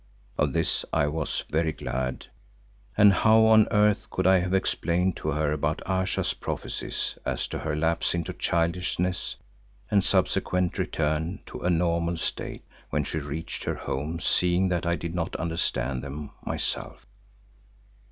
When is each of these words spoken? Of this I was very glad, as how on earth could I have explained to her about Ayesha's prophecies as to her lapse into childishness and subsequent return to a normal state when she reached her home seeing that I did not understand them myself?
Of 0.35 0.53
this 0.53 0.83
I 0.91 1.05
was 1.05 1.43
very 1.51 1.71
glad, 1.71 2.25
as 2.97 3.11
how 3.17 3.45
on 3.45 3.67
earth 3.69 4.09
could 4.09 4.25
I 4.25 4.39
have 4.39 4.51
explained 4.51 5.15
to 5.17 5.29
her 5.29 5.51
about 5.51 5.87
Ayesha's 5.87 6.33
prophecies 6.33 7.19
as 7.23 7.45
to 7.49 7.59
her 7.59 7.75
lapse 7.75 8.15
into 8.15 8.33
childishness 8.33 9.35
and 9.91 10.03
subsequent 10.03 10.79
return 10.79 11.41
to 11.45 11.59
a 11.59 11.69
normal 11.69 12.17
state 12.17 12.65
when 12.89 13.03
she 13.03 13.19
reached 13.19 13.63
her 13.65 13.75
home 13.75 14.19
seeing 14.19 14.69
that 14.69 14.87
I 14.87 14.95
did 14.95 15.13
not 15.13 15.35
understand 15.35 16.03
them 16.03 16.31
myself? 16.43 17.05